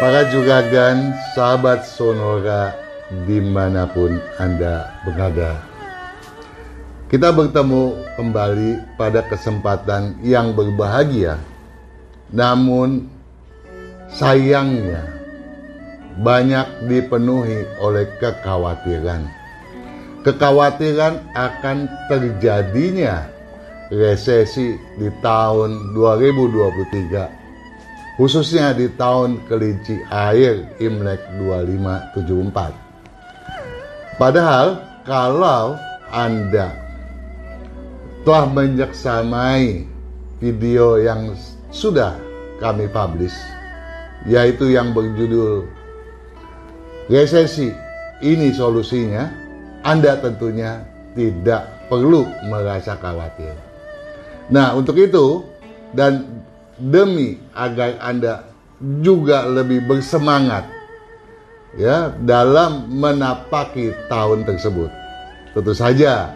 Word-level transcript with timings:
Para 0.00 0.24
juragan, 0.32 1.12
sahabat 1.36 1.84
Sonora, 1.84 2.72
di 3.28 3.36
mana 3.36 3.84
pun 3.84 4.16
Anda 4.40 4.88
berada. 5.04 5.60
Kita 7.12 7.28
bertemu 7.36 8.16
kembali 8.16 8.96
pada 8.96 9.20
kesempatan 9.28 10.16
yang 10.24 10.56
berbahagia. 10.56 11.36
Namun 12.32 13.12
sayangnya 14.08 15.04
banyak 16.24 16.88
dipenuhi 16.88 17.68
oleh 17.84 18.08
kekhawatiran. 18.24 19.28
Kekhawatiran 20.24 21.28
akan 21.36 21.92
terjadinya 22.08 23.28
resesi 23.92 24.80
di 24.96 25.12
tahun 25.20 25.92
2023 25.92 27.39
khususnya 28.20 28.76
di 28.76 28.84
tahun 29.00 29.48
kelinci 29.48 29.96
air 30.12 30.68
Imlek 30.76 31.24
2574. 31.40 34.20
Padahal 34.20 34.76
kalau 35.08 35.80
Anda 36.12 36.68
telah 38.20 38.44
menyeksamai 38.52 39.88
video 40.36 41.00
yang 41.00 41.32
sudah 41.72 42.12
kami 42.60 42.92
publish 42.92 43.32
yaitu 44.28 44.68
yang 44.68 44.92
berjudul 44.92 45.64
resesi 47.08 47.72
ini 48.20 48.52
solusinya 48.52 49.32
Anda 49.80 50.20
tentunya 50.20 50.84
tidak 51.16 51.88
perlu 51.88 52.28
merasa 52.52 53.00
khawatir. 53.00 53.56
Nah, 54.52 54.76
untuk 54.76 55.00
itu 55.00 55.40
dan 55.96 56.39
demi 56.80 57.36
agar 57.52 58.00
Anda 58.00 58.48
juga 58.80 59.44
lebih 59.44 59.84
bersemangat 59.84 60.64
ya 61.76 62.16
dalam 62.24 62.88
menapaki 62.88 63.92
tahun 64.08 64.48
tersebut. 64.48 64.88
Tentu 65.52 65.74
saja 65.76 66.32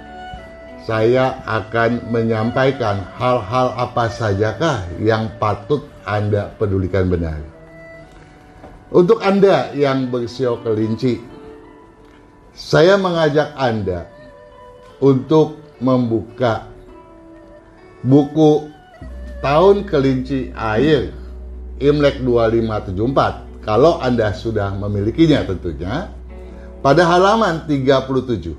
saya 0.84 1.40
akan 1.48 2.12
menyampaikan 2.12 3.00
hal-hal 3.16 3.72
apa 3.72 4.12
sajakah 4.12 4.84
yang 5.00 5.32
patut 5.40 5.88
Anda 6.04 6.52
pedulikan 6.60 7.08
benar. 7.08 7.40
Untuk 8.92 9.24
Anda 9.24 9.72
yang 9.72 10.12
bersio 10.12 10.60
kelinci, 10.60 11.18
saya 12.52 13.00
mengajak 13.00 13.56
Anda 13.56 14.06
untuk 15.00 15.58
membuka 15.80 16.68
buku 18.04 18.73
tahun 19.44 19.84
kelinci 19.84 20.56
air 20.56 21.12
Imlek 21.76 22.24
2574 22.24 23.60
kalau 23.60 24.00
Anda 24.00 24.32
sudah 24.32 24.72
memilikinya 24.72 25.44
tentunya 25.44 26.08
pada 26.80 27.04
halaman 27.04 27.68
37 27.68 28.56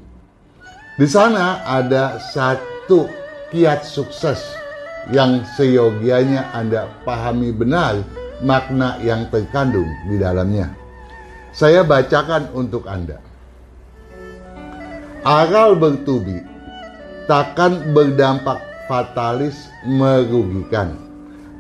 di 1.02 1.08
sana 1.10 1.66
ada 1.66 2.22
satu 2.22 3.10
kiat 3.50 3.82
sukses 3.82 4.46
yang 5.10 5.42
seyogianya 5.58 6.54
Anda 6.54 6.86
pahami 7.02 7.50
benar 7.50 8.06
makna 8.46 9.02
yang 9.02 9.30
terkandung 9.30 9.88
di 10.10 10.18
dalamnya. 10.18 10.74
Saya 11.56 11.88
bacakan 11.88 12.52
untuk 12.52 12.84
Anda. 12.90 13.22
Aral 15.26 15.80
bertubi 15.80 16.44
takkan 17.26 17.96
berdampak 17.96 18.75
fatalis 18.86 19.70
merugikan. 19.86 20.98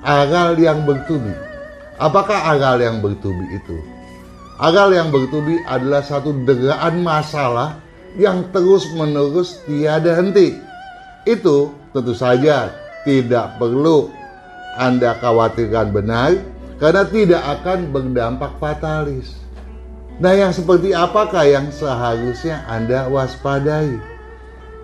Aral 0.05 0.57
yang 0.61 0.85
bertubi. 0.85 1.33
Apakah 1.97 2.53
aral 2.53 2.77
yang 2.77 3.01
bertubi 3.01 3.45
itu? 3.55 3.77
Aral 4.61 4.93
yang 4.93 5.09
bertubi 5.09 5.59
adalah 5.67 6.05
satu 6.05 6.31
deraan 6.45 7.01
masalah 7.01 7.81
yang 8.15 8.47
terus-menerus 8.55 9.59
tiada 9.67 10.15
henti. 10.15 10.55
Itu 11.25 11.73
tentu 11.91 12.13
saja 12.13 12.71
tidak 13.03 13.57
perlu 13.57 14.13
Anda 14.77 15.17
khawatirkan 15.19 15.91
benar 15.91 16.37
karena 16.79 17.03
tidak 17.07 17.43
akan 17.59 17.91
berdampak 17.91 18.51
fatalis. 18.59 19.39
Nah, 20.15 20.31
yang 20.31 20.55
seperti 20.55 20.95
apakah 20.95 21.43
yang 21.43 21.67
seharusnya 21.75 22.63
Anda 22.71 23.11
waspadai? 23.11 24.14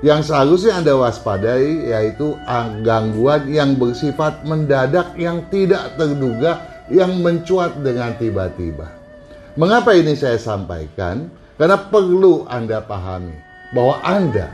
Yang 0.01 0.34
seharusnya 0.34 0.81
Anda 0.81 0.94
waspadai 0.97 1.94
yaitu 1.94 2.34
gangguan 2.81 3.45
yang 3.45 3.78
bersifat 3.78 4.41
mendadak 4.50 5.13
yang 5.13 5.45
tidak 5.53 5.94
terduga 5.94 6.57
yang 6.89 7.22
mencuat 7.22 7.78
dengan 7.85 8.17
tiba-tiba. 8.17 8.90
Mengapa 9.53 9.94
ini 9.94 10.17
saya 10.17 10.41
sampaikan? 10.41 11.29
Karena 11.53 11.78
perlu 11.78 12.50
Anda 12.50 12.81
pahami 12.81 13.38
bahwa 13.78 14.01
Anda 14.01 14.50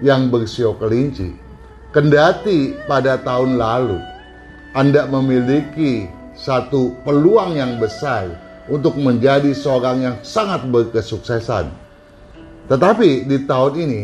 yang 0.00 0.32
bersio 0.32 0.72
kelinci, 0.80 1.36
kendati 1.92 2.72
pada 2.88 3.20
tahun 3.20 3.60
lalu 3.60 4.00
Anda 4.72 5.04
memiliki 5.04 6.08
satu 6.32 6.96
peluang 7.04 7.60
yang 7.60 7.76
besar 7.76 8.30
untuk 8.72 8.96
menjadi 8.96 9.52
seorang 9.52 10.00
yang 10.00 10.16
sangat 10.24 10.64
berkesuksesan. 10.70 11.68
Tetapi 12.72 13.28
di 13.28 13.44
tahun 13.44 13.74
ini 13.76 14.02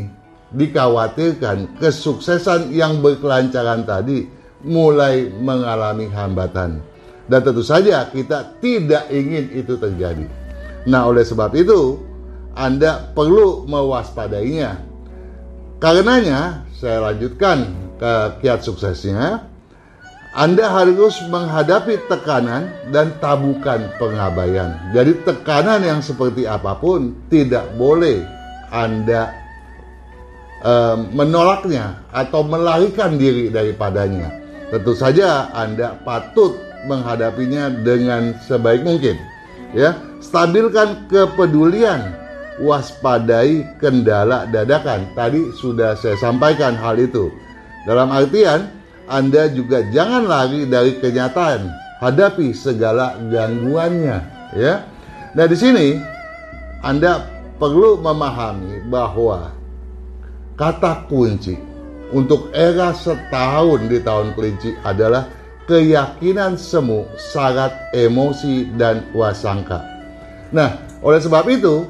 dikhawatirkan 0.52 1.80
kesuksesan 1.80 2.74
yang 2.74 3.00
berkelancaran 3.00 3.86
tadi 3.86 4.28
mulai 4.64 5.28
mengalami 5.30 6.08
hambatan. 6.10 6.80
Dan 7.24 7.40
tentu 7.40 7.64
saja 7.64 8.04
kita 8.12 8.60
tidak 8.60 9.08
ingin 9.08 9.48
itu 9.56 9.80
terjadi. 9.80 10.28
Nah, 10.84 11.08
oleh 11.08 11.24
sebab 11.24 11.56
itu, 11.56 11.96
Anda 12.52 13.12
perlu 13.16 13.64
mewaspadainya. 13.64 14.84
Karenanya, 15.80 16.68
saya 16.76 17.12
lanjutkan 17.12 17.64
ke 17.96 18.12
kiat 18.44 18.60
suksesnya. 18.60 19.48
Anda 20.34 20.66
harus 20.66 21.22
menghadapi 21.30 22.10
tekanan 22.10 22.66
dan 22.90 23.14
tabukan 23.22 23.86
pengabaian. 24.02 24.74
Jadi 24.90 25.22
tekanan 25.22 25.80
yang 25.86 26.02
seperti 26.02 26.44
apa 26.44 26.74
pun 26.74 27.14
tidak 27.30 27.70
boleh 27.78 28.26
Anda 28.74 29.43
menolaknya 31.12 32.00
atau 32.08 32.40
melarikan 32.40 33.20
diri 33.20 33.52
daripadanya. 33.52 34.32
Tentu 34.72 34.96
saja 34.96 35.52
Anda 35.52 36.00
patut 36.02 36.56
menghadapinya 36.88 37.70
dengan 37.84 38.36
sebaik 38.48 38.82
mungkin. 38.82 39.16
Ya, 39.76 39.98
stabilkan 40.22 41.10
kepedulian, 41.10 42.14
waspadai 42.62 43.66
kendala 43.78 44.48
dadakan. 44.48 45.06
Tadi 45.12 45.52
sudah 45.58 45.98
saya 45.98 46.16
sampaikan 46.18 46.78
hal 46.78 46.96
itu. 46.98 47.28
Dalam 47.84 48.08
artian 48.10 48.70
Anda 49.06 49.52
juga 49.52 49.84
jangan 49.92 50.24
lari 50.24 50.64
dari 50.64 50.96
kenyataan, 50.96 51.68
hadapi 52.00 52.56
segala 52.56 53.20
gangguannya, 53.28 54.18
ya. 54.56 54.74
Nah, 55.34 55.46
di 55.46 55.56
sini 55.58 55.86
Anda 56.80 57.26
perlu 57.58 58.00
memahami 58.00 58.90
bahwa 58.90 59.53
Kata 60.54 61.10
kunci 61.10 61.58
untuk 62.14 62.54
era 62.54 62.94
setahun 62.94 63.90
di 63.90 63.98
tahun 63.98 64.38
kelinci 64.38 64.78
adalah 64.86 65.26
keyakinan 65.66 66.54
semu, 66.54 67.10
syarat 67.18 67.90
emosi, 67.90 68.70
dan 68.78 69.02
wasangka. 69.10 69.82
Nah, 70.54 70.78
oleh 71.02 71.18
sebab 71.18 71.50
itu, 71.50 71.82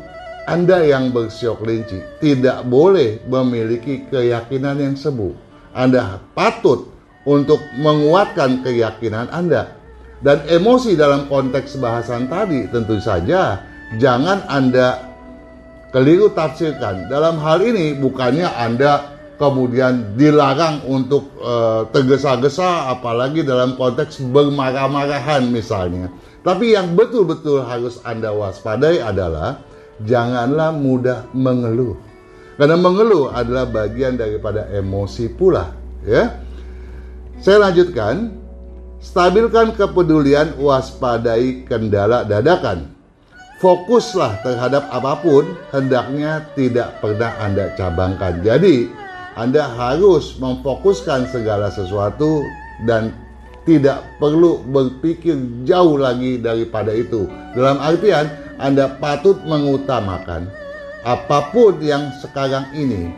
Anda 0.49 0.81
yang 0.81 1.13
bersiok 1.13 1.61
kelinci 1.61 2.01
tidak 2.25 2.65
boleh 2.65 3.21
memiliki 3.29 4.09
keyakinan 4.09 4.81
yang 4.81 4.97
semu. 4.97 5.37
Anda 5.77 6.25
patut 6.33 6.89
untuk 7.29 7.61
menguatkan 7.77 8.65
keyakinan 8.65 9.29
Anda. 9.29 9.77
Dan 10.25 10.41
emosi 10.49 10.97
dalam 10.97 11.29
konteks 11.29 11.77
bahasan 11.77 12.33
tadi 12.33 12.65
tentu 12.73 12.97
saja 12.97 13.61
jangan 14.01 14.41
Anda 14.49 15.14
keliru 15.95 16.35
tafsirkan. 16.35 17.07
Dalam 17.07 17.39
hal 17.39 17.63
ini 17.63 17.95
bukannya 17.95 18.51
Anda 18.51 19.15
kemudian 19.39 20.19
dilarang 20.19 20.83
untuk 20.91 21.31
uh, 21.39 21.87
tergesa-gesa 21.95 22.91
apalagi 22.91 23.47
dalam 23.47 23.79
konteks 23.79 24.19
bermarah-marahan 24.35 25.47
misalnya. 25.47 26.11
Tapi 26.43 26.75
yang 26.75 26.99
betul-betul 26.99 27.63
harus 27.63 28.03
Anda 28.03 28.35
waspadai 28.35 28.99
adalah 28.99 29.63
janganlah 30.03 30.75
mudah 30.75 31.31
mengeluh. 31.31 31.95
Karena 32.59 32.75
mengeluh 32.75 33.31
adalah 33.31 33.67
bagian 33.67 34.15
daripada 34.15 34.71
emosi 34.71 35.27
pula, 35.31 35.71
ya. 36.03 36.43
Saya 37.39 37.71
lanjutkan. 37.71 38.43
Stabilkan 39.05 39.77
kepedulian, 39.77 40.57
waspadai 40.57 41.69
kendala 41.69 42.25
dadakan 42.25 42.94
fokuslah 43.65 44.45
terhadap 44.45 44.85
apa 44.93 45.25
pun 45.25 45.57
hendaknya 45.73 46.45
tidak 46.53 47.01
pernah 47.01 47.33
Anda 47.41 47.73
cabangkan. 47.81 48.45
Jadi, 48.45 48.93
Anda 49.41 49.65
harus 49.65 50.37
memfokuskan 50.37 51.33
segala 51.33 51.73
sesuatu 51.73 52.45
dan 52.85 53.17
tidak 53.65 54.05
perlu 54.21 54.61
berpikir 54.69 55.65
jauh 55.65 55.97
lagi 55.97 56.37
daripada 56.37 56.93
itu. 56.93 57.25
Dalam 57.57 57.81
artian, 57.81 58.29
Anda 58.61 59.01
patut 59.01 59.41
mengutamakan 59.49 60.53
apa 61.09 61.49
pun 61.49 61.81
yang 61.81 62.13
sekarang 62.21 62.69
ini 62.77 63.09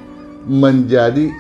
menjadi 0.47 1.31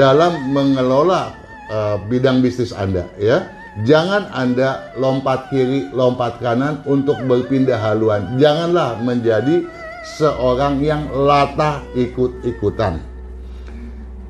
dalam 0.00 0.32
mengelola 0.56 1.36
uh, 1.68 2.00
bidang 2.08 2.40
bisnis 2.40 2.72
Anda 2.72 3.04
ya. 3.20 3.44
Jangan 3.84 4.32
Anda 4.32 4.96
lompat 4.96 5.52
kiri, 5.52 5.92
lompat 5.92 6.40
kanan 6.40 6.80
untuk 6.88 7.20
berpindah 7.28 7.76
haluan. 7.76 8.40
Janganlah 8.40 8.96
menjadi 9.04 9.68
seorang 10.16 10.80
yang 10.80 11.12
latah 11.12 11.84
ikut-ikutan. 11.92 12.96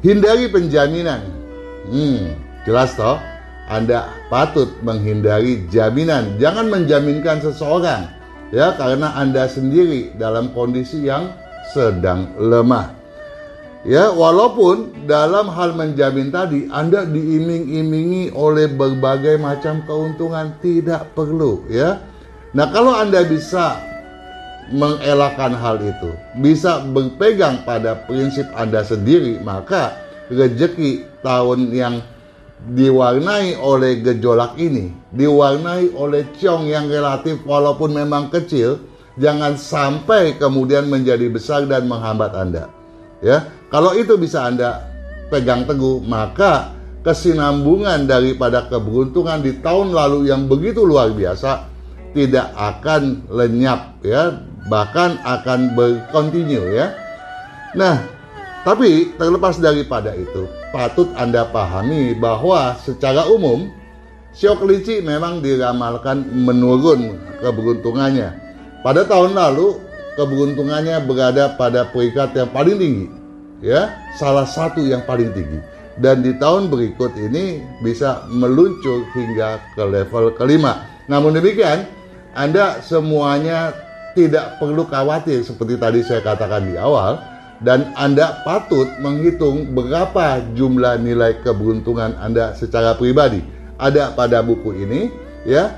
Hindari 0.03 0.51
penjaminan. 0.51 1.23
Hmm, 1.87 2.35
jelas 2.67 2.99
toh? 2.99 3.23
Anda 3.71 4.11
patut 4.27 4.71
menghindari 4.83 5.71
jaminan. 5.71 6.39
Jangan 6.43 6.67
menjaminkan 6.67 7.43
seseorang 7.43 8.07
ya 8.55 8.75
karena 8.79 9.15
Anda 9.19 9.51
sendiri 9.51 10.15
dalam 10.15 10.55
kondisi 10.55 11.07
yang 11.07 11.35
sedang 11.75 12.35
lemah. 12.39 12.95
Ya, 13.87 14.11
walaupun 14.11 15.07
dalam 15.07 15.47
hal 15.47 15.79
menjamin 15.79 16.35
tadi 16.35 16.67
Anda 16.75 17.07
diiming-imingi 17.07 18.35
oleh 18.35 18.67
berbagai 18.67 19.39
macam 19.39 19.87
keuntungan 19.87 20.59
tidak 20.59 21.15
perlu 21.15 21.63
ya. 21.71 22.03
Nah, 22.51 22.67
kalau 22.75 22.99
Anda 22.99 23.23
bisa 23.23 23.79
mengelakkan 24.75 25.55
hal 25.55 25.79
itu, 25.79 26.11
bisa 26.43 26.83
berpegang 26.83 27.63
pada 27.63 27.95
prinsip 28.11 28.51
Anda 28.59 28.83
sendiri, 28.83 29.39
maka 29.47 29.95
rezeki 30.35 31.23
tahun 31.23 31.71
yang 31.71 32.03
diwarnai 32.75 33.55
oleh 33.55 34.03
gejolak 34.03 34.59
ini, 34.59 34.91
diwarnai 35.15 35.95
oleh 35.95 36.27
ciong 36.35 36.67
yang 36.67 36.91
relatif 36.91 37.39
walaupun 37.47 37.95
memang 37.95 38.35
kecil, 38.35 38.83
jangan 39.15 39.55
sampai 39.55 40.35
kemudian 40.35 40.91
menjadi 40.91 41.31
besar 41.31 41.71
dan 41.71 41.87
menghambat 41.87 42.35
Anda. 42.35 42.67
Ya, 43.23 43.49
kalau 43.73 43.95
itu 43.99 44.15
bisa 44.15 44.47
Anda 44.47 44.87
pegang 45.31 45.67
teguh, 45.67 46.03
maka 46.07 46.75
kesinambungan 47.03 48.07
daripada 48.07 48.67
keberuntungan 48.67 49.43
di 49.43 49.59
tahun 49.63 49.95
lalu 49.95 50.27
yang 50.31 50.51
begitu 50.51 50.83
luar 50.83 51.15
biasa 51.15 51.71
tidak 52.15 52.51
akan 52.57 53.27
lenyap 53.31 54.01
ya 54.03 54.43
bahkan 54.67 55.19
akan 55.23 55.79
berkontinu 55.79 56.75
ya. 56.75 56.95
Nah, 57.79 58.03
tapi 58.67 59.15
terlepas 59.15 59.63
daripada 59.63 60.11
itu, 60.19 60.51
patut 60.75 61.07
Anda 61.15 61.47
pahami 61.47 62.19
bahwa 62.19 62.75
secara 62.83 63.31
umum 63.31 63.71
Sio 64.37 64.53
kelinci 64.53 65.01
memang 65.01 65.41
diramalkan 65.41 66.29
menurun 66.29 67.17
keberuntungannya. 67.41 68.37
Pada 68.85 69.09
tahun 69.09 69.33
lalu 69.33 69.81
keberuntungannya 70.13 71.09
berada 71.09 71.57
pada 71.57 71.89
peringkat 71.89 72.37
yang 72.37 72.53
paling 72.53 72.77
tinggi, 72.77 73.07
ya, 73.61 73.95
salah 74.17 74.49
satu 74.49 74.85
yang 74.85 75.05
paling 75.05 75.33
tinggi. 75.33 75.61
Dan 75.97 76.21
di 76.21 76.37
tahun 76.37 76.69
berikut 76.69 77.17
ini 77.17 77.65
bisa 77.81 78.29
meluncur 78.29 79.09
hingga 79.17 79.61
ke 79.73 79.81
level 79.81 80.37
kelima. 80.37 80.85
Namun 81.09 81.41
demikian, 81.41 81.89
Anda 82.37 82.85
semuanya 82.85 83.73
tidak 84.13 84.61
perlu 84.61 84.85
khawatir 84.85 85.41
seperti 85.41 85.81
tadi 85.81 86.01
saya 86.05 86.21
katakan 86.21 86.69
di 86.69 86.77
awal 86.77 87.21
dan 87.65 87.97
Anda 87.97 88.45
patut 88.45 88.89
menghitung 89.01 89.73
berapa 89.73 90.45
jumlah 90.53 91.01
nilai 91.01 91.41
keberuntungan 91.41 92.17
Anda 92.21 92.53
secara 92.53 92.97
pribadi. 92.97 93.41
Ada 93.77 94.13
pada 94.13 94.41
buku 94.45 94.73
ini 94.73 95.09
ya. 95.49 95.73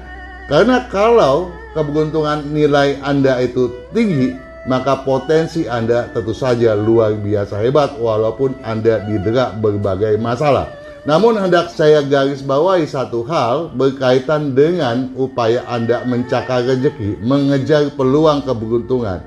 Karena 0.51 0.87
kalau 0.89 1.53
keberuntungan 1.77 2.51
nilai 2.51 2.99
Anda 3.05 3.39
itu 3.45 3.71
tinggi, 3.95 4.35
maka 4.66 5.06
potensi 5.06 5.69
Anda 5.69 6.10
tentu 6.10 6.34
saja 6.34 6.75
luar 6.75 7.14
biasa 7.14 7.60
hebat 7.62 7.94
walaupun 8.00 8.58
Anda 8.66 9.05
didera 9.06 9.55
berbagai 9.55 10.19
masalah. 10.19 10.75
Namun 11.06 11.38
hendak 11.38 11.70
saya 11.72 12.02
garis 12.05 12.43
bawahi 12.44 12.84
satu 12.84 13.22
hal 13.25 13.70
berkaitan 13.72 14.52
dengan 14.52 15.14
upaya 15.14 15.62
Anda 15.70 16.02
mencakar 16.05 16.66
rezeki, 16.66 17.22
mengejar 17.22 17.88
peluang 17.94 18.43
keberuntungan. 18.44 19.22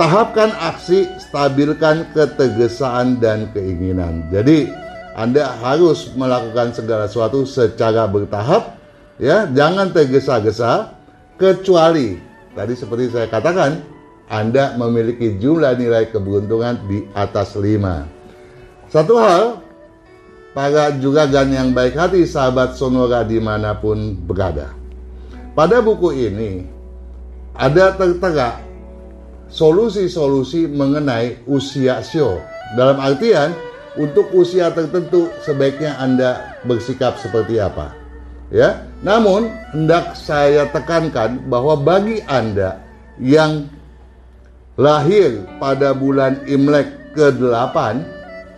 Tahapkan 0.00 0.50
aksi, 0.56 1.04
stabilkan 1.20 2.08
ketegesaan 2.16 3.20
dan 3.20 3.52
keinginan. 3.52 4.32
Jadi, 4.32 4.72
Anda 5.12 5.52
harus 5.60 6.08
melakukan 6.16 6.72
segala 6.72 7.04
sesuatu 7.04 7.44
secara 7.44 8.08
bertahap, 8.08 8.80
ya, 9.20 9.44
jangan 9.52 9.92
tergesa-gesa 9.92 10.96
kecuali 11.36 12.16
tadi 12.56 12.74
seperti 12.74 13.12
saya 13.12 13.28
katakan, 13.28 13.78
Anda 14.30 14.78
memiliki 14.78 15.42
jumlah 15.42 15.74
nilai 15.74 16.14
keberuntungan 16.14 16.86
di 16.86 17.02
atas 17.18 17.58
5. 17.58 18.86
Satu 18.86 19.18
hal 19.18 19.58
para 20.54 20.94
juragan 21.02 21.50
yang 21.50 21.68
baik 21.74 21.98
hati 21.98 22.22
sahabat 22.22 22.78
Sonora 22.78 23.26
di 23.26 23.42
mana 23.42 23.74
pun 23.74 24.14
berada. 24.14 24.70
Pada 25.58 25.82
buku 25.82 26.14
ini 26.14 26.62
ada 27.58 27.90
tertera 27.98 28.62
solusi-solusi 29.50 30.70
mengenai 30.70 31.42
usia 31.50 31.98
show. 32.06 32.38
Dalam 32.78 33.02
artian 33.02 33.50
untuk 33.98 34.30
usia 34.30 34.70
tertentu 34.70 35.26
sebaiknya 35.42 35.98
Anda 35.98 36.54
bersikap 36.62 37.18
seperti 37.18 37.58
apa. 37.58 37.98
Ya, 38.50 38.86
namun 39.02 39.50
hendak 39.74 40.14
saya 40.14 40.70
tekankan 40.70 41.50
bahwa 41.50 41.74
bagi 41.78 42.22
Anda 42.30 42.78
yang 43.18 43.66
lahir 44.80 45.44
pada 45.60 45.92
bulan 45.92 46.40
Imlek 46.48 46.88
ke-8 47.12 48.00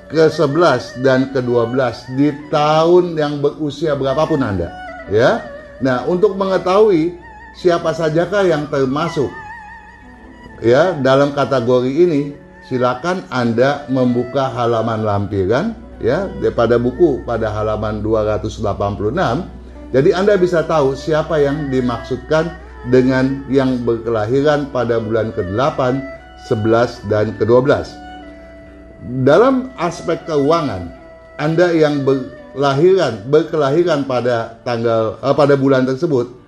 ke-11 0.07 1.03
dan 1.03 1.35
ke-12 1.35 1.75
di 2.15 2.31
tahun 2.47 3.19
yang 3.19 3.43
berusia 3.43 3.99
berapapun 3.99 4.45
Anda, 4.45 4.71
ya. 5.11 5.43
Nah, 5.83 6.07
untuk 6.07 6.39
mengetahui 6.39 7.19
siapa 7.59 7.91
sajakah 7.91 8.47
yang 8.47 8.71
termasuk 8.71 9.33
ya 10.63 10.95
dalam 11.01 11.35
kategori 11.35 11.91
ini, 11.91 12.39
silakan 12.71 13.27
Anda 13.33 13.89
membuka 13.91 14.47
halaman 14.53 15.03
lampiran 15.03 15.75
ya 15.99 16.31
daripada 16.39 16.79
buku 16.79 17.27
pada 17.27 17.51
halaman 17.51 18.05
286. 18.05 18.63
Jadi 19.91 20.11
Anda 20.15 20.39
bisa 20.39 20.63
tahu 20.63 20.95
siapa 20.95 21.41
yang 21.41 21.73
dimaksudkan 21.73 22.53
dengan 22.89 23.47
yang 23.47 23.83
berkelahiran 23.87 24.73
pada 24.75 24.99
bulan 24.99 25.31
ke-8, 25.37 25.79
11 26.49 27.11
dan 27.11 27.35
ke-12 27.39 28.03
dalam 29.27 29.75
aspek 29.79 30.23
keuangan 30.31 30.95
Anda 31.39 31.75
yang 31.75 32.07
berlahiran 32.07 33.27
berkelahiran 33.27 34.07
pada 34.07 34.63
tanggal 34.63 35.19
eh, 35.19 35.35
pada 35.35 35.55
bulan 35.59 35.83
tersebut 35.89 36.43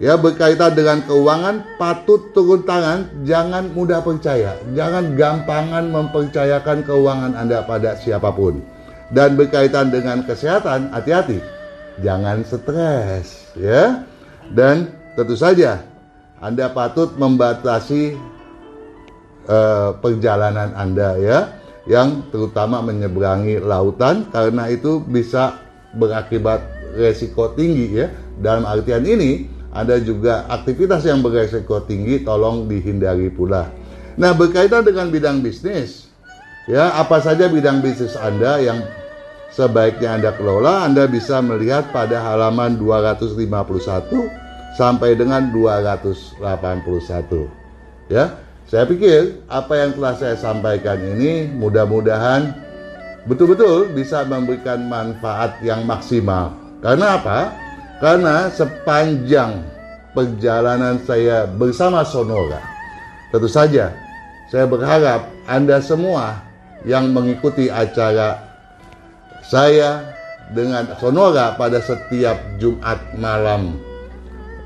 ya 0.00 0.16
berkaitan 0.16 0.72
dengan 0.72 1.04
keuangan 1.04 1.76
patut 1.76 2.32
turun 2.32 2.64
tangan 2.64 3.08
jangan 3.28 3.68
mudah 3.76 4.00
percaya. 4.00 4.56
Jangan 4.72 5.18
gampangan 5.18 5.84
mempercayakan 5.92 6.86
keuangan 6.86 7.32
Anda 7.36 7.64
pada 7.66 7.98
siapa 8.00 8.32
pun. 8.32 8.64
Dan 9.12 9.36
berkaitan 9.36 9.92
dengan 9.92 10.24
kesehatan 10.24 10.88
hati-hati. 10.96 11.44
Jangan 12.00 12.40
stres 12.48 13.52
ya. 13.52 14.08
Dan 14.48 14.88
tentu 15.12 15.36
saja 15.36 15.84
Anda 16.40 16.72
patut 16.72 17.12
membatasi 17.20 18.16
uh, 19.48 19.96
perjalanan 19.98 20.74
Anda 20.74 21.18
ya 21.18 21.38
yang 21.86 22.30
terutama 22.30 22.78
menyeberangi 22.82 23.58
lautan 23.58 24.30
karena 24.30 24.70
itu 24.70 25.02
bisa 25.02 25.58
berakibat 25.94 26.62
resiko 26.94 27.50
tinggi 27.54 28.02
ya. 28.02 28.06
Dalam 28.38 28.64
artian 28.66 29.04
ini 29.04 29.46
ada 29.72 29.98
juga 29.98 30.44
aktivitas 30.52 31.04
yang 31.08 31.24
beresiko 31.24 31.80
tinggi 31.84 32.22
tolong 32.22 32.68
dihindari 32.68 33.32
pula. 33.32 33.72
Nah, 34.20 34.36
berkaitan 34.36 34.84
dengan 34.84 35.08
bidang 35.08 35.40
bisnis 35.40 36.12
ya, 36.68 36.92
apa 37.00 37.16
saja 37.24 37.48
bidang 37.48 37.80
bisnis 37.80 38.12
Anda 38.12 38.60
yang 38.60 38.84
sebaiknya 39.52 40.20
Anda 40.20 40.30
kelola, 40.36 40.84
Anda 40.84 41.08
bisa 41.08 41.40
melihat 41.40 41.88
pada 41.92 42.20
halaman 42.20 42.76
251 42.76 44.28
sampai 44.76 45.16
dengan 45.16 45.52
281. 45.52 47.48
Ya. 48.12 48.41
Saya 48.72 48.88
pikir 48.88 49.44
apa 49.52 49.84
yang 49.84 49.92
telah 49.92 50.16
saya 50.16 50.32
sampaikan 50.32 50.96
ini 50.96 51.44
mudah-mudahan 51.44 52.56
betul-betul 53.28 53.92
bisa 53.92 54.24
memberikan 54.24 54.88
manfaat 54.88 55.60
yang 55.60 55.84
maksimal. 55.84 56.56
Karena 56.80 57.20
apa? 57.20 57.52
Karena 58.00 58.48
sepanjang 58.48 59.60
perjalanan 60.16 60.96
saya 61.04 61.44
bersama 61.52 62.00
Sonora, 62.00 62.64
tentu 63.28 63.44
saja 63.44 63.92
saya 64.48 64.64
berharap 64.64 65.28
Anda 65.44 65.84
semua 65.84 66.40
yang 66.88 67.12
mengikuti 67.12 67.68
acara 67.68 68.40
saya 69.44 70.16
dengan 70.56 70.96
Sonora 70.96 71.60
pada 71.60 71.76
setiap 71.76 72.40
Jumat 72.56 73.04
malam 73.20 73.76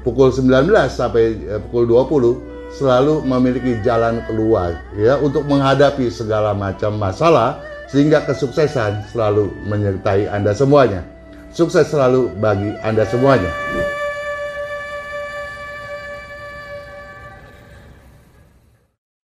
pukul 0.06 0.30
19 0.30 0.70
sampai 0.86 1.42
eh, 1.42 1.58
pukul 1.58 1.90
20 1.90 2.55
selalu 2.74 3.22
memiliki 3.24 3.78
jalan 3.86 4.20
keluar 4.26 4.82
ya 4.98 5.16
untuk 5.20 5.46
menghadapi 5.46 6.10
segala 6.10 6.52
macam 6.52 6.98
masalah 6.98 7.62
sehingga 7.86 8.26
kesuksesan 8.26 9.06
selalu 9.14 9.50
menyertai 9.66 10.26
Anda 10.26 10.50
semuanya. 10.50 11.06
Sukses 11.54 11.88
selalu 11.88 12.34
bagi 12.36 12.74
Anda 12.84 13.06
semuanya. 13.08 13.48